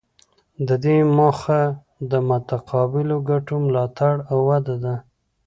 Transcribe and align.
د 0.67 0.69
دې 0.83 0.97
موخه 1.17 1.61
د 2.11 2.13
متقابلو 2.29 3.17
ګټو 3.29 3.55
ملاتړ 3.65 4.13
او 4.29 4.37
وده 4.49 4.75
ده 4.83 4.95